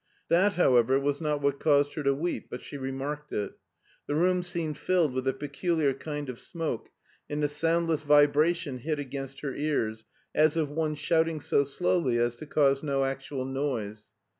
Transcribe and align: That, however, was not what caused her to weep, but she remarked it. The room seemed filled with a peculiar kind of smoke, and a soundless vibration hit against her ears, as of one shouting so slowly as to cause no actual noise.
That, 0.29 0.53
however, 0.53 0.99
was 0.99 1.21
not 1.21 1.43
what 1.43 1.59
caused 1.59 1.93
her 1.93 2.01
to 2.01 2.15
weep, 2.15 2.47
but 2.49 2.61
she 2.61 2.75
remarked 2.75 3.31
it. 3.33 3.51
The 4.07 4.15
room 4.15 4.41
seemed 4.41 4.79
filled 4.79 5.13
with 5.13 5.27
a 5.27 5.31
peculiar 5.33 5.93
kind 5.93 6.27
of 6.27 6.39
smoke, 6.39 6.89
and 7.29 7.43
a 7.43 7.47
soundless 7.47 8.01
vibration 8.01 8.79
hit 8.79 8.97
against 8.97 9.41
her 9.41 9.53
ears, 9.53 10.05
as 10.33 10.57
of 10.57 10.69
one 10.71 10.95
shouting 10.95 11.39
so 11.39 11.63
slowly 11.63 12.17
as 12.17 12.35
to 12.37 12.47
cause 12.47 12.81
no 12.81 13.05
actual 13.05 13.45
noise. 13.45 14.07